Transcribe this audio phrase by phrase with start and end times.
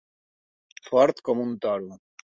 [0.87, 2.01] Fort com un toro.